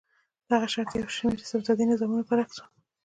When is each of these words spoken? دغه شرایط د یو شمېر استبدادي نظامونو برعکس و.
دغه 0.49 0.65
شرایط 0.71 0.89
د 0.91 0.95
یو 1.01 1.09
شمېر 1.17 1.39
استبدادي 1.43 1.85
نظامونو 1.91 2.27
برعکس 2.29 2.57
و. 2.59 2.63